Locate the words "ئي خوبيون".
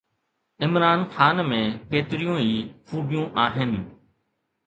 2.45-3.27